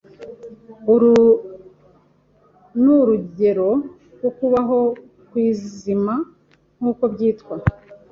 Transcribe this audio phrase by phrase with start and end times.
[0.93, 1.11] Uru
[2.83, 3.69] nurugero
[4.15, 4.79] rwo kubaho
[5.29, 6.13] kwizima,
[6.79, 7.55] nkuko byitwa.